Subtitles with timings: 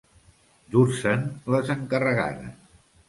[0.75, 1.27] Dur-se'n
[1.57, 2.59] les encarregades.